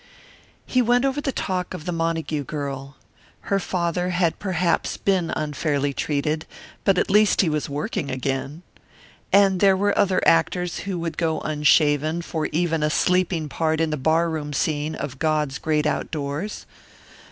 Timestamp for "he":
0.65-0.81, 7.41-7.49